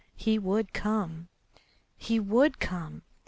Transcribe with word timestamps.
He 0.15 0.39
would 0.39 0.73
come! 0.73 1.27
He 1.95 2.19
would 2.19 2.57
come! 2.59 3.03